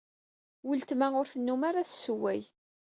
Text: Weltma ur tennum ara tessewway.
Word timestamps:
Weltma 0.67 1.07
ur 1.19 1.27
tennum 1.31 1.61
ara 1.69 1.87
tessewway. 1.89 2.41